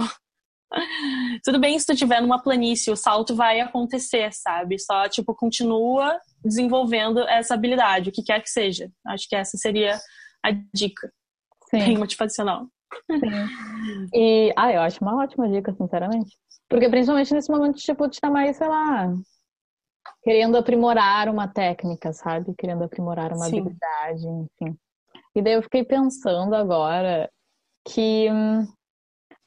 [1.45, 4.79] Tudo bem se tu estiver numa planície, o salto vai acontecer, sabe?
[4.79, 8.91] Só, tipo, continua desenvolvendo essa habilidade, o que quer que seja.
[9.07, 10.01] Acho que essa seria
[10.45, 11.13] a dica.
[11.71, 11.79] Sim.
[11.79, 12.67] Bem motivacional.
[13.11, 14.09] Sim.
[14.15, 16.37] E, ah, eu acho uma ótima dica, sinceramente.
[16.69, 19.15] Porque principalmente nesse momento, tipo, de estar mais, sei lá,
[20.23, 22.55] querendo aprimorar uma técnica, sabe?
[22.57, 23.61] Querendo aprimorar uma Sim.
[23.61, 24.77] habilidade, enfim.
[25.35, 27.31] E daí eu fiquei pensando agora
[27.85, 28.67] que hum,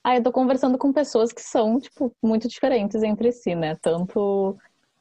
[0.04, 3.76] ah, eu tô conversando com pessoas que são, tipo, muito diferentes entre si, né?
[3.82, 4.58] Tanto,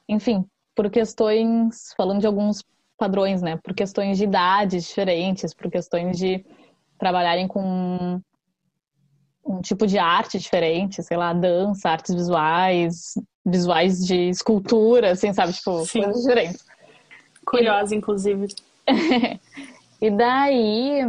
[0.08, 2.64] enfim, por questões, falando de alguns
[2.98, 3.56] padrões, né?
[3.62, 6.44] Por questões de idades diferentes, por questões de
[6.98, 8.20] trabalharem com
[9.46, 15.52] um tipo de arte diferente, sei lá, dança, artes visuais, visuais de escultura, assim, sabe?
[15.52, 16.02] Tipo, Sim.
[16.02, 16.66] coisas diferentes.
[17.46, 17.98] Curiosa, e...
[17.98, 18.48] inclusive.
[20.02, 21.00] e daí,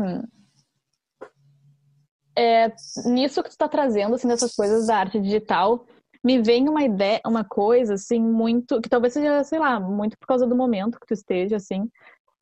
[2.37, 2.71] é,
[3.07, 5.85] nisso que tu tá trazendo, assim, dessas coisas da arte digital,
[6.23, 10.27] me vem uma ideia, uma coisa, assim, muito, que talvez seja, sei lá, muito por
[10.27, 11.89] causa do momento que tu esteja, assim,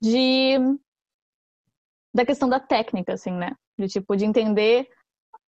[0.01, 0.57] de,
[2.13, 3.53] da questão da técnica, assim, né?
[3.79, 4.89] De, tipo, de entender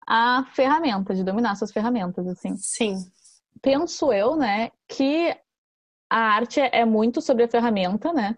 [0.08, 2.56] a ferramenta, de dominar suas ferramentas, assim.
[2.58, 2.96] Sim.
[3.62, 5.36] Penso eu, né, que
[6.10, 8.36] a arte é muito sobre a ferramenta, né?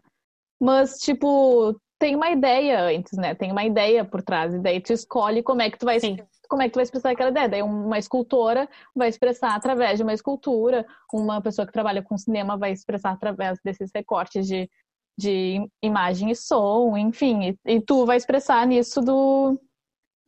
[0.59, 3.35] Mas, tipo, tem uma ideia antes, né?
[3.35, 6.17] Tem uma ideia por trás, e daí tu escolhe como é que tu vai Sim.
[6.47, 7.49] como é que tu vai expressar aquela ideia.
[7.49, 12.57] Daí uma escultora vai expressar através de uma escultura, uma pessoa que trabalha com cinema
[12.57, 14.69] vai expressar através desses recortes de,
[15.19, 19.59] de imagem e som, enfim, e, e tu vai expressar nisso do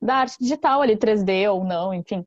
[0.01, 2.25] da arte digital ali, 3D ou não, enfim.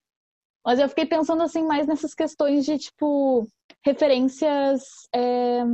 [0.64, 3.46] Mas eu fiquei pensando assim mais nessas questões de tipo
[3.85, 4.82] referências
[5.14, 5.64] é,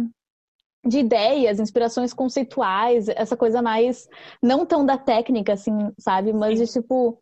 [0.84, 4.08] de ideias, inspirações conceituais, essa coisa mais
[4.42, 6.32] não tão da técnica, assim, sabe?
[6.32, 7.20] Mas de tipo.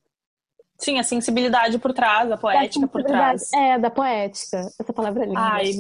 [0.78, 3.50] Sim, a sensibilidade por trás, a poética a por trás.
[3.54, 4.58] É, da poética.
[4.78, 5.40] Essa palavra é linda.
[5.40, 5.70] Ai,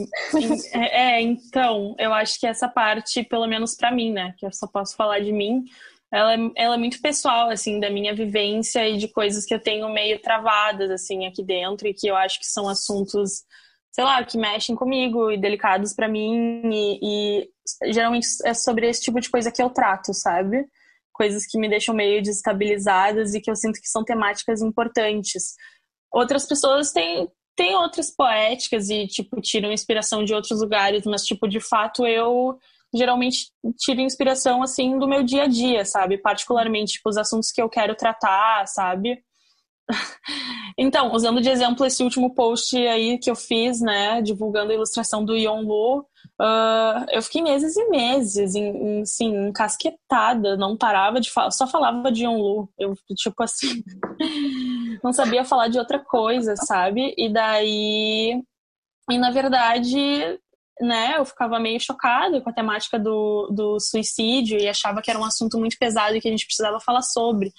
[0.72, 4.34] é, é, então, eu acho que essa parte, pelo menos para mim, né?
[4.38, 5.64] Que eu só posso falar de mim,
[6.12, 9.60] ela é, ela é muito pessoal, assim, da minha vivência e de coisas que eu
[9.60, 13.44] tenho meio travadas, assim, aqui dentro e que eu acho que são assuntos
[13.96, 19.00] sei lá, que mexem comigo e delicados para mim e, e, geralmente é sobre esse
[19.00, 20.66] tipo de coisa que eu trato, sabe?
[21.14, 25.54] Coisas que me deixam meio desestabilizadas e que eu sinto que são temáticas importantes.
[26.12, 31.48] Outras pessoas têm, têm outras poéticas e, tipo, tiram inspiração de outros lugares, mas, tipo,
[31.48, 32.58] de fato eu
[32.96, 36.18] geralmente tiro inspiração, assim, do meu dia a dia, sabe?
[36.18, 39.22] Particularmente, tipo, os assuntos que eu quero tratar, sabe?
[40.78, 45.24] Então, usando de exemplo esse último post aí que eu fiz, né, divulgando a ilustração
[45.24, 51.18] do Yon Lu, uh, eu fiquei meses e meses, em, em, assim, encasquetada, não parava
[51.18, 53.82] de falar, só falava de Yon Lu, eu, tipo assim,
[55.02, 57.14] não sabia falar de outra coisa, sabe?
[57.16, 58.42] E daí,
[59.10, 60.38] e na verdade,
[60.80, 65.18] né, eu ficava meio chocada com a temática do, do suicídio e achava que era
[65.18, 67.52] um assunto muito pesado e que a gente precisava falar sobre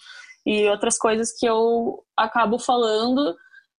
[0.48, 3.36] e outras coisas que eu acabo falando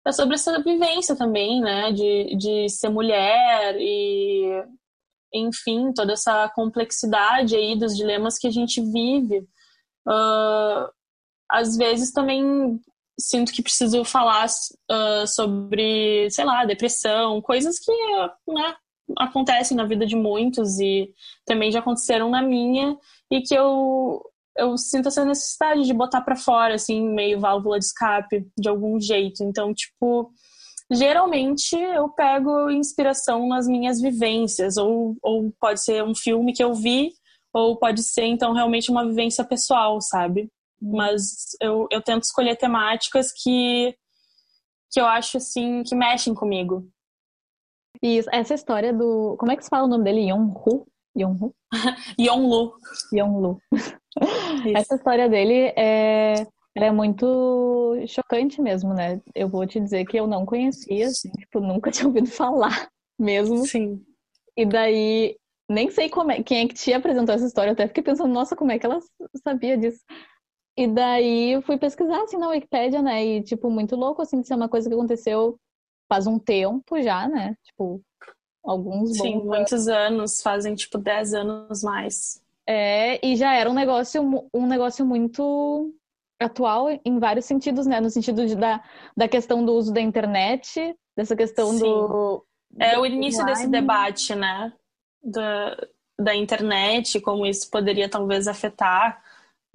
[0.07, 4.63] é sobre essa vivência também, né, de, de ser mulher e,
[5.35, 9.39] enfim, toda essa complexidade aí dos dilemas que a gente vive.
[10.07, 10.91] Uh,
[11.51, 12.79] às vezes também
[13.19, 17.93] sinto que preciso falar uh, sobre, sei lá, depressão, coisas que
[18.47, 18.77] né,
[19.17, 21.13] acontecem na vida de muitos e
[21.47, 22.97] também já aconteceram na minha
[23.31, 24.23] e que eu
[24.59, 29.01] eu sinto essa necessidade de botar para fora, assim, meio válvula de escape, de algum
[29.01, 29.45] jeito.
[29.45, 30.33] Então, tipo,
[30.91, 36.75] geralmente eu pego inspiração nas minhas vivências, ou, ou pode ser um filme que eu
[36.75, 37.13] vi,
[37.53, 40.51] ou pode ser, então, realmente uma vivência pessoal, sabe?
[40.83, 43.95] Mas eu, eu tento escolher temáticas que,
[44.91, 46.89] que eu acho, assim, que mexem comigo.
[48.03, 49.37] Isso, essa história do.
[49.39, 50.29] Como é que se fala o nome dele?
[50.29, 50.87] Yonhu?
[51.17, 51.55] Yonhu?
[52.19, 52.75] Yonlu.
[53.13, 53.59] Yonlu.
[54.77, 59.21] Essa história dele é, é muito chocante mesmo, né?
[59.35, 63.67] Eu vou te dizer que eu não conhecia, assim, tipo, nunca tinha ouvido falar mesmo.
[63.67, 64.03] Sim.
[64.57, 65.37] E daí,
[65.69, 68.57] nem sei é, quem é que te apresentou essa história, eu até fiquei pensando, nossa,
[68.57, 68.99] como é que ela
[69.43, 70.01] sabia disso?
[70.77, 73.25] E daí eu fui pesquisar assim na Wikipédia, né?
[73.25, 75.59] E, tipo, muito louco, assim, de ser uma coisa que aconteceu
[76.09, 77.57] faz um tempo já, né?
[77.65, 78.01] Tipo,
[78.65, 82.43] alguns Sim, muitos anos, fazem tipo 10 anos mais.
[82.67, 85.95] É, e já era um negócio, um negócio muito
[86.41, 88.01] atual em vários sentidos, né?
[88.01, 88.83] No sentido de, da,
[89.17, 91.81] da questão do uso da internet, dessa questão Sim.
[91.81, 92.45] do.
[92.79, 93.59] É o início online.
[93.59, 94.73] desse debate, né?
[95.23, 95.77] Da,
[96.19, 99.23] da internet, como isso poderia talvez afetar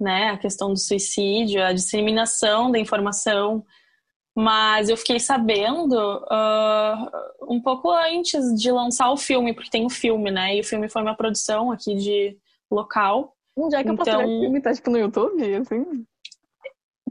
[0.00, 3.64] né, a questão do suicídio, a disseminação da informação
[4.34, 9.90] mas eu fiquei sabendo uh, um pouco antes de lançar o filme, porque tem o
[9.90, 10.56] filme, né?
[10.56, 12.36] E o filme foi uma produção aqui de
[12.70, 13.34] local.
[13.56, 14.60] Onde é que então, eu posso ver o filme?
[14.60, 16.04] Tá tipo no YouTube, assim?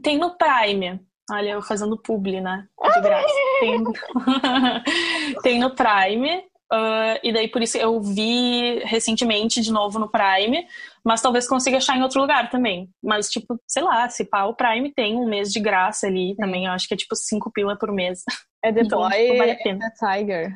[0.02, 1.00] Tem no Prime.
[1.30, 2.68] Olha, eu fazendo publi, né?
[2.82, 3.34] De graça.
[3.60, 3.84] tem...
[5.42, 6.44] tem no Prime.
[6.72, 10.66] Uh, e daí por isso eu vi recentemente de novo no Prime,
[11.04, 12.88] mas talvez consiga achar em outro lugar também.
[13.02, 16.64] Mas, tipo, sei lá, se pá, o Prime tem um mês de graça ali também,
[16.64, 18.22] eu acho que é tipo cinco pila por mês.
[18.64, 19.92] É The então, Boy tipo, vale a pena.
[19.98, 20.52] Tiger.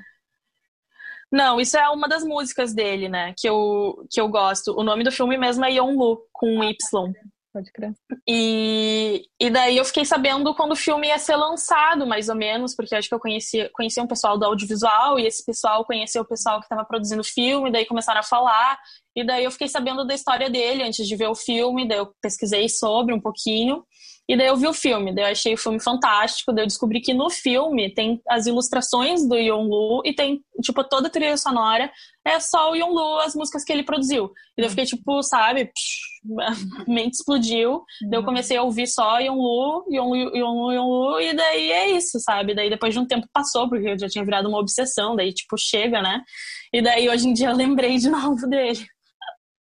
[1.31, 3.35] Não, isso é uma das músicas dele, né?
[3.39, 4.73] Que eu, que eu gosto.
[4.73, 7.13] O nome do filme mesmo é Lu com um Y.
[7.59, 7.93] Pode crer.
[8.29, 12.73] E, e daí eu fiquei sabendo quando o filme ia ser lançado, mais ou menos,
[12.73, 16.25] porque acho que eu conhecia, conhecia um pessoal do audiovisual e esse pessoal conheceu o
[16.25, 18.79] pessoal que estava produzindo o filme, daí começaram a falar.
[19.17, 22.13] E daí eu fiquei sabendo da história dele antes de ver o filme, daí eu
[22.23, 23.85] pesquisei sobre um pouquinho.
[24.29, 27.01] E daí eu vi o filme, daí eu achei o filme fantástico, daí eu descobri
[27.01, 31.91] que no filme tem as ilustrações do Lu e tem, tipo, toda a trilha sonora
[32.27, 34.27] é só o Lu as músicas que ele produziu.
[34.27, 37.73] E daí eu fiquei, tipo, sabe, psh, mente explodiu.
[37.73, 38.11] Uhum.
[38.11, 42.55] Daí eu comecei a ouvir só Yonlu, Yonlu, Yonlu, Yonlu, e daí é isso, sabe?
[42.55, 45.57] Daí depois de um tempo passou, porque eu já tinha virado uma obsessão, daí, tipo,
[45.59, 46.23] chega, né?
[46.71, 48.87] E daí hoje em dia eu lembrei de novo dele.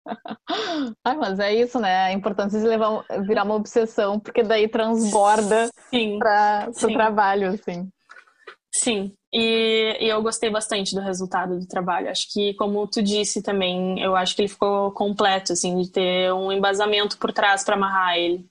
[1.03, 2.05] Ai, mas é isso, né?
[2.05, 5.69] A importância de levar, virar uma obsessão, porque daí transborda
[6.19, 7.89] para o trabalho, assim.
[8.71, 12.09] Sim, e, e, eu gostei bastante do resultado do trabalho.
[12.09, 16.33] Acho que, como tu disse também, eu acho que ele ficou completo, assim, de ter
[16.33, 18.47] um embasamento por trás para amarrar ele.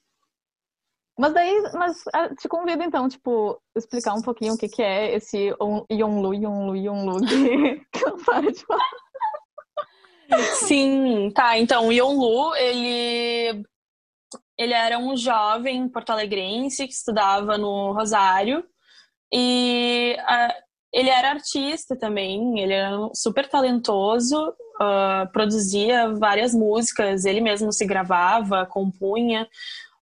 [1.18, 5.16] Mas daí, mas ah, te convido então, tipo, explicar um pouquinho o que, que é
[5.16, 5.52] esse
[5.90, 8.90] Yonlu, Yonlu, Yonlu que, que não para de falar.
[10.66, 11.58] Sim, tá.
[11.58, 13.64] Então, o Yonlu, ele,
[14.58, 18.64] ele era um jovem porto-alegrense que estudava no Rosário.
[19.32, 20.62] E uh,
[20.92, 24.36] ele era artista também, ele era super talentoso,
[24.80, 29.46] uh, produzia várias músicas, ele mesmo se gravava, compunha.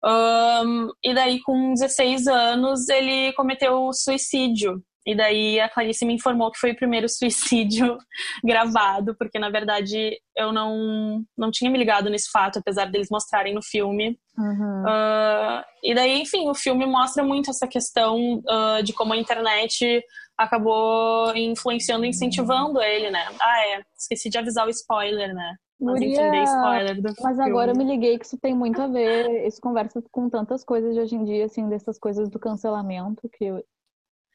[0.04, 4.84] Um, e daí, com 16 anos, ele cometeu suicídio.
[5.06, 7.98] E daí a Clarice me informou que foi o primeiro suicídio
[8.44, 13.54] gravado, porque na verdade eu não, não tinha me ligado nesse fato, apesar deles mostrarem
[13.54, 14.18] no filme.
[14.38, 14.84] Uhum.
[14.84, 20.04] Uh, e daí, enfim, o filme mostra muito essa questão uh, de como a internet
[20.38, 23.26] acabou influenciando e incentivando ele, né?
[23.40, 25.56] Ah, é, esqueci de avisar o spoiler, né?
[25.80, 27.50] Mas Guria, spoiler do Mas filme.
[27.50, 30.94] agora eu me liguei que isso tem muito a ver, isso conversa com tantas coisas
[30.94, 33.52] de hoje em dia, assim, dessas coisas do cancelamento, que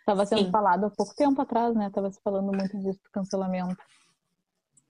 [0.00, 0.50] Estava sendo Sim.
[0.50, 1.86] falado há pouco tempo atrás, né?
[1.86, 3.76] Estava se falando muito disso do cancelamento.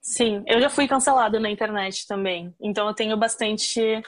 [0.02, 2.54] Sim, eu já fui cancelada na internet também.
[2.58, 4.02] Então eu tenho bastante.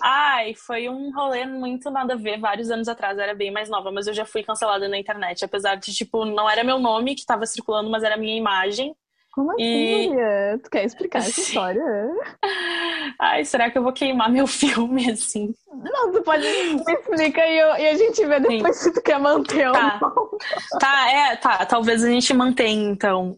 [0.00, 2.38] Ai, foi um rolê muito nada a ver.
[2.38, 5.44] Vários anos atrás, eu era bem mais nova, mas eu já fui cancelada na internet.
[5.44, 8.94] Apesar de, tipo, não era meu nome que estava circulando, mas era minha imagem.
[9.34, 10.58] Como assim, e...
[10.58, 11.82] Tu quer explicar essa história?
[13.20, 15.52] Ai, será que eu vou queimar meu filme assim?
[15.72, 18.82] Não, tu pode me explica e, eu, e a gente vê depois Sim.
[18.84, 20.00] se tu quer manter tá.
[20.00, 20.38] ou não.
[20.78, 21.66] Tá, é, tá.
[21.66, 23.36] Talvez a gente mantenha, então.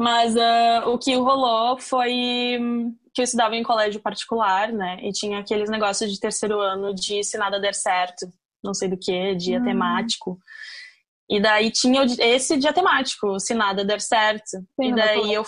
[0.00, 2.58] Mas uh, o que rolou foi
[3.14, 4.98] que eu estudava em colégio particular, né?
[5.00, 8.26] E tinha aqueles negócios de terceiro ano de se nada der certo,
[8.62, 9.64] não sei do que, dia hum.
[9.64, 10.38] temático.
[11.28, 14.50] E daí tinha esse dia temático, se nada der certo.
[14.50, 15.44] Sim, e daí eu.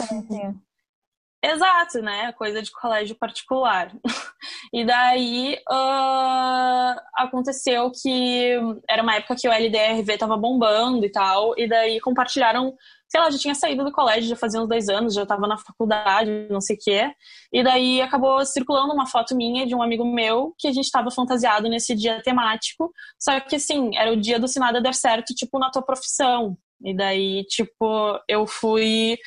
[1.40, 2.32] Exato, né?
[2.32, 3.92] Coisa de colégio particular.
[4.72, 8.54] e daí uh, aconteceu que
[8.88, 12.76] era uma época que o LDRV tava bombando e tal, e daí compartilharam
[13.08, 15.56] sei lá, já tinha saído do colégio, já fazia uns dois anos, já estava na
[15.56, 17.10] faculdade, não sei o quê.
[17.52, 21.10] E daí acabou circulando uma foto minha de um amigo meu que a gente estava
[21.10, 22.92] fantasiado nesse dia temático.
[23.18, 26.56] Só que, assim, era o dia do Se Nada Der Certo, tipo, na tua profissão.
[26.84, 29.18] E daí, tipo, eu fui,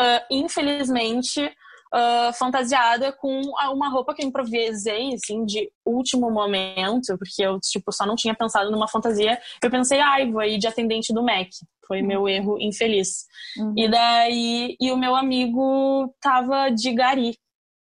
[0.00, 1.52] uh, infelizmente,
[1.94, 3.40] uh, fantasiada com
[3.72, 8.34] uma roupa que eu improvisei, assim, de último momento, porque eu, tipo, só não tinha
[8.34, 9.40] pensado numa fantasia.
[9.62, 11.48] Eu pensei, ai, vou ir de atendente do Mac.
[11.86, 12.06] Foi uhum.
[12.06, 13.26] meu erro infeliz.
[13.58, 13.74] Uhum.
[13.76, 17.36] E daí, e o meu amigo tava de gari.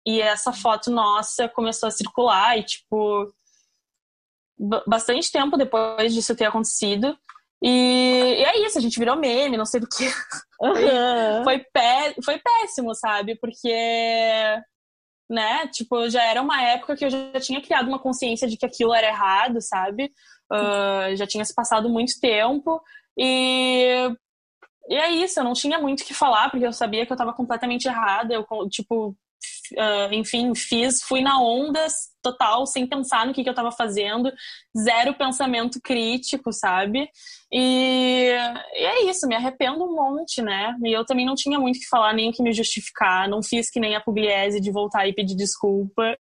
[0.06, 3.30] E essa foto nossa começou a circular e, tipo,
[4.86, 7.16] bastante tempo depois disso ter acontecido,
[7.62, 10.04] e, e, é isso, a gente virou meme, não sei do que.
[10.60, 11.44] Uhum.
[11.44, 13.36] Foi, pé, foi péssimo, sabe?
[13.36, 13.72] Porque,
[15.30, 18.66] né, tipo, já era uma época que eu já tinha criado uma consciência de que
[18.66, 20.12] aquilo era errado, sabe?
[20.52, 22.82] Uh, já tinha se passado muito tempo.
[23.16, 24.10] E,
[24.88, 27.14] e é isso, eu não tinha muito o que falar, porque eu sabia que eu
[27.14, 28.34] estava completamente errada.
[28.34, 29.16] Eu, tipo,
[29.76, 31.86] uh, enfim, fiz, fui na onda
[32.22, 34.32] total, sem pensar no que, que eu estava fazendo,
[34.76, 37.08] zero pensamento crítico, sabe?
[37.52, 38.30] E,
[38.72, 40.74] e, é isso, me arrependo um monte, né?
[40.84, 43.42] E eu também não tinha muito o que falar, nem o que me justificar, não
[43.42, 46.16] fiz que nem a Pugliese de voltar e pedir desculpa.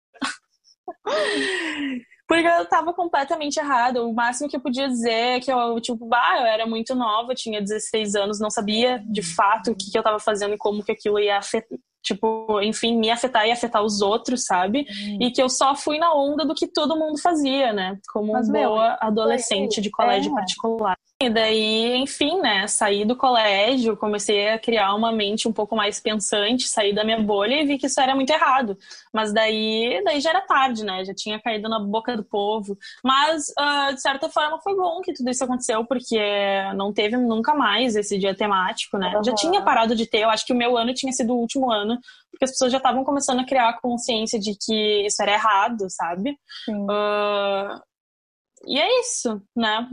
[2.28, 4.04] Porque eu tava completamente errada.
[4.04, 7.34] O máximo que eu podia dizer é que eu, tipo, bah, eu era muito nova,
[7.34, 10.82] tinha 16 anos, não sabia de fato o que, que eu tava fazendo e como
[10.82, 14.86] que aquilo ia afetar, tipo, enfim, me afetar e afetar os outros, sabe?
[14.88, 15.18] Hum.
[15.20, 17.98] E que eu só fui na onda do que todo mundo fazia, né?
[18.12, 20.34] Como Mas, boa meu, adolescente de colégio é.
[20.34, 20.96] particular.
[21.18, 25.98] E daí, enfim, né, saí do colégio, comecei a criar uma mente um pouco mais
[25.98, 28.76] pensante, saí da minha bolha e vi que isso era muito errado.
[29.14, 31.06] Mas daí, daí já era tarde, né?
[31.06, 32.76] Já tinha caído na boca do povo.
[33.02, 36.20] Mas, uh, de certa forma, foi bom que tudo isso aconteceu, porque
[36.74, 39.16] não teve nunca mais esse dia temático, né?
[39.16, 39.24] Uhum.
[39.24, 41.70] Já tinha parado de ter, eu acho que o meu ano tinha sido o último
[41.72, 41.98] ano,
[42.30, 45.86] porque as pessoas já estavam começando a criar a consciência de que isso era errado,
[45.88, 46.36] sabe?
[46.68, 47.80] Uh,
[48.66, 49.88] e é isso, né?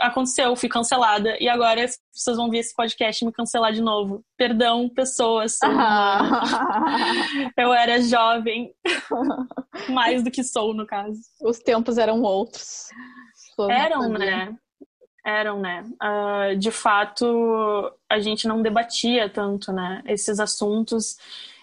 [0.00, 1.36] Aconteceu, fui cancelada.
[1.40, 4.24] E agora as pessoas vão ver esse podcast e me cancelar de novo.
[4.36, 5.58] Perdão, pessoas.
[5.66, 7.52] Ah.
[7.56, 8.72] Eu era jovem.
[9.88, 11.18] Mais do que sou, no caso.
[11.40, 12.88] Os tempos eram outros.
[13.70, 14.54] Eram, né?
[15.24, 15.84] Eram, né?
[16.02, 20.02] Uh, de fato, a gente não debatia tanto, né?
[20.06, 21.16] Esses assuntos.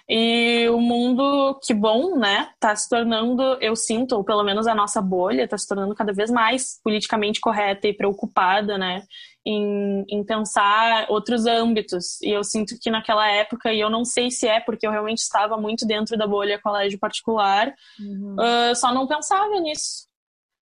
[0.09, 2.49] E o mundo, que bom, né?
[2.59, 6.11] Tá se tornando, eu sinto, ou pelo menos a nossa bolha, tá se tornando cada
[6.11, 9.03] vez mais politicamente correta e preocupada, né?
[9.45, 12.21] Em, em pensar outros âmbitos.
[12.21, 15.19] E eu sinto que naquela época, e eu não sei se é porque eu realmente
[15.19, 18.35] estava muito dentro da bolha colégio particular, uhum.
[18.35, 20.07] uh, só não pensava nisso.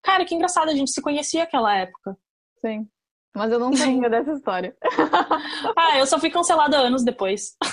[0.03, 2.17] Cara, que engraçado, a gente se conhecia naquela época.
[2.61, 2.89] Sim.
[3.35, 4.77] Mas eu não lembro dessa história.
[5.77, 7.57] ah, eu só fui cancelada anos depois.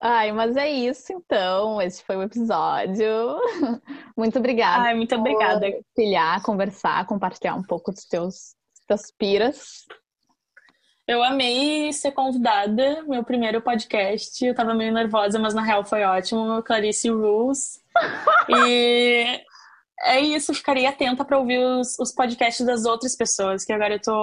[0.00, 1.80] Ai, mas é isso então.
[1.80, 3.40] Esse foi o episódio.
[4.16, 4.84] Muito obrigada.
[4.84, 5.66] Ai, muito obrigada.
[5.94, 8.54] Filhar, conversar, compartilhar um pouco dos teus,
[8.86, 9.84] teus piras.
[11.08, 14.44] Eu amei ser convidada, meu primeiro podcast.
[14.44, 16.62] Eu tava meio nervosa, mas na real foi ótimo.
[16.62, 17.80] Clarice Rules.
[18.48, 19.40] E
[20.02, 24.00] é isso, ficaria atenta para ouvir os, os, podcasts das outras pessoas, que agora eu
[24.00, 24.14] tô,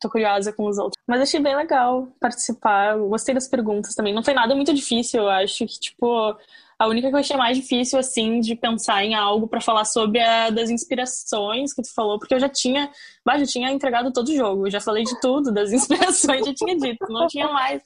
[0.00, 1.02] tô curiosa com os outros.
[1.06, 4.14] Mas achei bem legal participar, gostei das perguntas também.
[4.14, 6.36] Não foi nada muito difícil, eu acho que, tipo,
[6.78, 10.20] a única que eu achei mais difícil, assim, de pensar em algo para falar sobre
[10.20, 12.90] a das inspirações que tu falou, porque eu já tinha,
[13.26, 16.78] mas já tinha entregado todo o jogo, já falei de tudo, das inspirações, já tinha
[16.78, 17.82] dito, não tinha mais.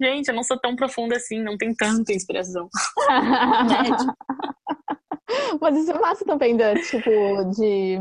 [0.00, 2.70] Gente, eu não sou tão profunda assim, não tem tanta inspiração.
[5.60, 7.10] Mas isso é massa também, de, tipo,
[7.56, 7.96] de,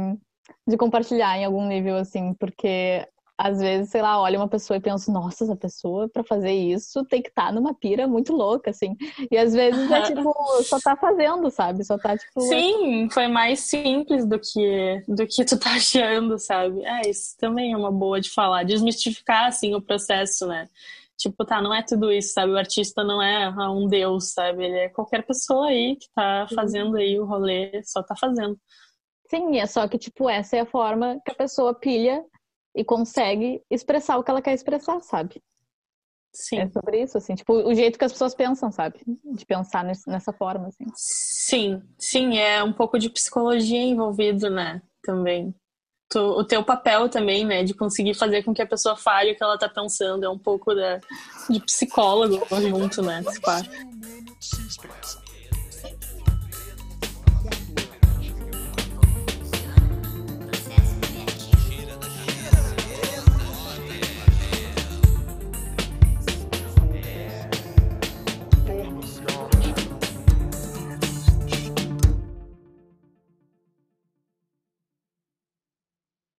[0.67, 3.05] de compartilhar em algum nível, assim, porque
[3.43, 7.03] às vezes, sei lá, olha uma pessoa e penso, nossa, essa pessoa para fazer isso
[7.05, 8.95] tem que estar tá numa pira muito louca, assim.
[9.31, 10.31] E às vezes é tipo,
[10.63, 11.83] só tá fazendo, sabe?
[11.83, 12.39] Só tá tipo.
[12.41, 16.83] Sim, foi mais simples do que do que tu tá achando, sabe?
[16.85, 20.67] É, isso também é uma boa de falar, desmistificar assim o processo, né?
[21.21, 22.51] Tipo, tá, não é tudo isso, sabe?
[22.51, 24.65] O artista não é ah, um deus, sabe?
[24.65, 28.59] Ele é qualquer pessoa aí que tá fazendo aí o rolê, só tá fazendo.
[29.29, 32.25] Sim, é só que, tipo, essa é a forma que a pessoa pilha
[32.75, 35.41] e consegue expressar o que ela quer expressar, sabe?
[36.33, 36.59] Sim.
[36.59, 38.99] É sobre isso, assim, tipo, o jeito que as pessoas pensam, sabe?
[39.05, 40.85] De pensar nessa forma, assim.
[40.95, 44.81] Sim, sim, é um pouco de psicologia envolvido, né?
[45.03, 45.53] Também
[46.19, 49.43] o teu papel também, né, de conseguir fazer com que a pessoa fale o que
[49.43, 50.99] ela tá pensando, é um pouco da,
[51.49, 53.69] de psicólogo junto, né, Psicólogo.